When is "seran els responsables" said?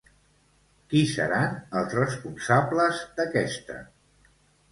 1.09-3.05